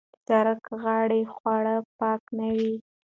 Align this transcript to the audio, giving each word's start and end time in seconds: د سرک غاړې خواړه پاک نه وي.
د 0.03 0.03
سرک 0.27 0.63
غاړې 0.81 1.21
خواړه 1.33 1.75
پاک 1.99 2.21
نه 2.37 2.47
وي. 2.57 2.73